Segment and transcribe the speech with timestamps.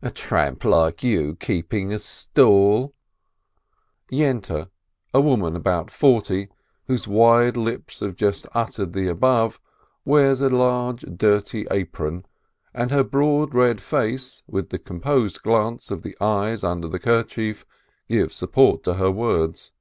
[0.00, 2.94] A tramp like you keeping a stall!"
[4.22, 4.68] Yente,
[5.12, 6.50] a woman about forty,
[6.86, 9.60] whose wide lips have just uttered the above,
[10.04, 12.24] wears a large, dirty apron,
[12.72, 17.66] and her broad, red face, with the composed glance of the eyes under the kerchief,
[18.08, 19.72] gives support to her words.